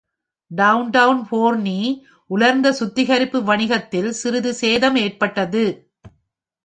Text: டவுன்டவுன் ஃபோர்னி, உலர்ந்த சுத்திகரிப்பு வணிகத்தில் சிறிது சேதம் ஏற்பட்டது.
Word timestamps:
டவுன்டவுன் 0.51 1.21
ஃபோர்னி, 1.29 1.79
உலர்ந்த 2.29 2.71
சுத்திகரிப்பு 2.71 3.43
வணிகத்தில் 3.43 4.11
சிறிது 4.11 4.53
சேதம் 4.53 4.95
ஏற்பட்டது. 4.95 5.63